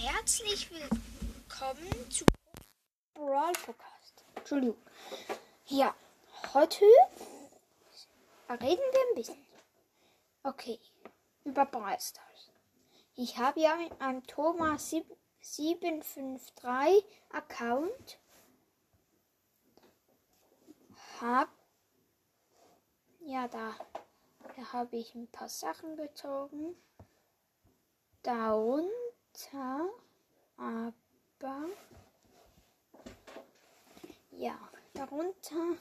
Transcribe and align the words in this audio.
herzlich 0.00 0.70
willkommen 0.70 2.10
zu 2.10 2.24
Brawl 3.14 3.52
Podcast. 3.52 4.24
Entschuldigung. 4.34 4.76
Ja, 5.66 5.94
heute 6.54 6.84
reden 8.48 8.60
wir 8.60 9.00
ein 9.10 9.14
bisschen. 9.14 9.46
Okay, 10.42 10.80
über 11.44 11.66
Brawl 11.66 12.00
Stars. 12.00 12.50
Ich 13.14 13.38
habe 13.38 13.60
ja 13.60 13.76
mit 13.76 14.00
einem 14.00 14.26
Thomas 14.26 14.94
753 15.40 17.04
Account 17.30 18.18
hab 21.20 21.50
ja 23.20 23.46
da, 23.46 23.74
da 24.56 24.72
habe 24.72 24.96
ich 24.96 25.14
ein 25.14 25.28
paar 25.28 25.48
Sachen 25.48 25.96
gezogen. 25.96 26.76
Darunter 29.32 29.90
aber 30.56 31.68
ja, 34.30 34.58
darunter. 34.92 35.76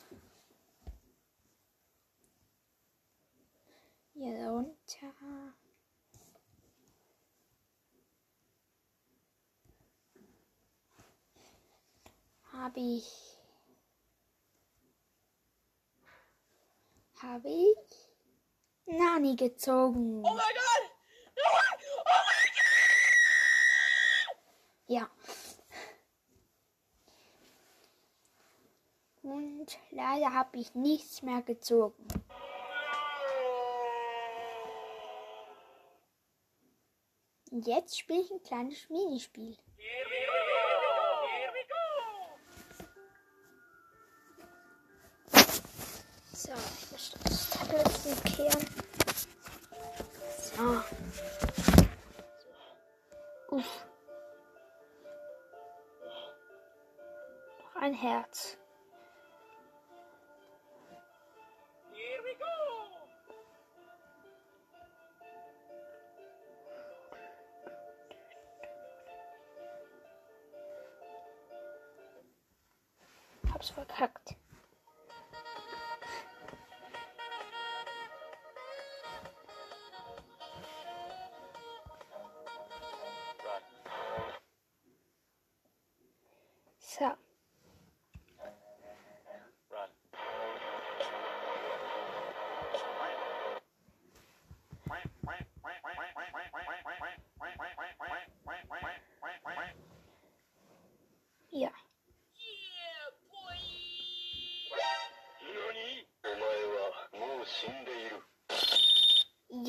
Ja, 4.14 4.32
darunter. 4.40 5.14
Habe 12.54 12.80
ich. 12.80 13.38
Habe 17.22 17.50
ich? 17.50 17.78
Nani 18.86 19.36
gezogen. 19.36 20.24
Oh 20.26 20.34
mein 20.34 20.38
Gott! 20.38 20.92
Oh 21.36 21.50
mein, 21.54 21.80
oh 21.98 22.24
mein 22.28 22.52
Ja. 24.92 25.10
Und 29.24 29.68
leider 29.92 30.34
habe 30.34 30.58
ich 30.58 30.76
nichts 30.76 31.22
mehr 31.22 31.42
gezogen. 31.44 32.06
Und 37.52 37.66
jetzt 37.68 37.98
spiele 37.98 38.20
ich 38.20 38.32
ein 38.32 38.44
kleines 38.44 38.90
Minispiel. 38.90 39.56
So, 46.34 46.52
ich 46.52 46.92
muss 46.92 47.12
das 47.24 47.50
Tablet 47.50 47.88
umkehren. 48.06 48.81
Ein 57.82 57.94
Herz. 57.96 58.58
Hab's 73.52 73.72
verkackt. 73.72 74.36
So, 86.80 87.12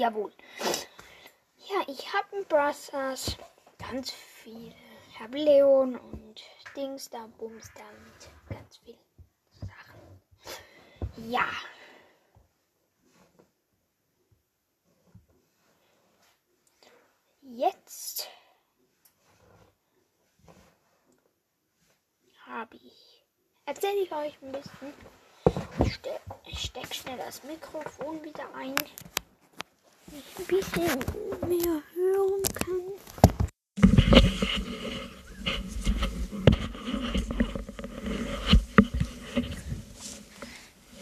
Jawohl. 0.03 0.33
Ja, 1.59 1.81
ich 1.87 2.13
habe 2.13 2.37
in 2.37 2.45
Brassers 2.47 3.37
ganz 3.79 4.11
viel. 4.11 4.75
Ich 5.09 5.21
habe 5.21 5.39
Leon 5.39 5.95
und 5.95 6.43
Dings 6.75 7.09
da, 7.09 7.29
Bums 7.39 7.71
da 7.77 7.85
und 7.89 8.57
ganz 8.57 8.79
viel 8.79 8.99
Sachen. 9.61 11.31
Ja. 11.31 11.47
Jetzt 17.43 18.29
habe 22.45 22.75
ich. 22.75 23.25
Erzähle 23.67 24.03
ich 24.03 24.11
euch 24.11 24.37
ein 24.43 24.51
bisschen. 24.51 24.95
Ich 26.47 26.59
stecke 26.61 26.93
schnell 26.93 27.19
das 27.19 27.45
Mikrofon 27.45 28.21
wieder 28.25 28.53
ein 28.57 28.75
ich 30.19 30.39
ein 30.39 30.47
bisschen 30.47 30.99
mehr 31.49 31.83
hören 31.95 32.43
kann. 32.55 32.83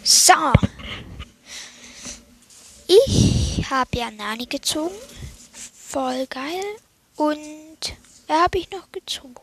So. 0.02 0.52
Ich 2.86 3.64
habe 3.70 3.98
ja 3.98 4.10
Nani 4.10 4.46
gezogen. 4.46 4.94
Voll 5.52 6.26
geil. 6.26 6.64
Und 7.16 7.96
wer 8.26 8.42
habe 8.42 8.58
ich 8.58 8.70
noch 8.70 8.90
gezogen? 8.92 9.34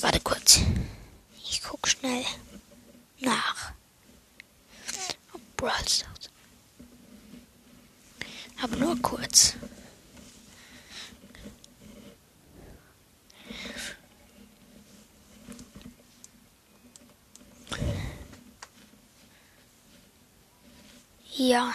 Warte 0.00 0.20
kurz. 0.20 0.60
Ich 1.48 1.62
guck 1.62 1.88
schnell 1.88 2.24
nach. 3.20 3.55
Brawl 5.66 5.88
Stars. 5.88 6.30
Aber 8.62 8.76
nur 8.76 9.02
kurz. 9.02 9.56
Ja. 21.34 21.74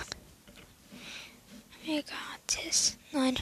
Megatis. 1.85 2.97
Nein. 3.12 3.35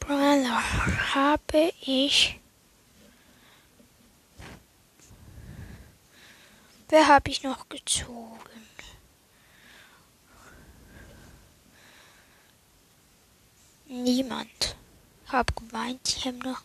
Brawler 0.00 1.14
habe 1.14 1.72
ich. 1.80 2.40
Wer 6.88 7.06
habe 7.06 7.30
ich 7.30 7.44
noch 7.44 7.68
gezogen? 7.68 8.53
Niemand. 14.14 14.76
Hab 15.26 15.56
gemeint, 15.56 16.00
ich 16.06 16.24
habe 16.24 16.38
noch. 16.38 16.62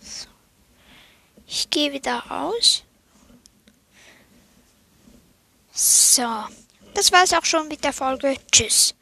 So. 0.00 0.28
Ich 1.46 1.68
gehe 1.68 1.92
wieder 1.92 2.16
raus. 2.30 2.82
So. 5.74 6.46
Das 6.94 7.12
war's 7.12 7.32
auch 7.32 7.44
schon 7.44 7.68
mit 7.68 7.84
der 7.84 7.92
Folge. 7.92 8.36
Tschüss. 8.50 8.94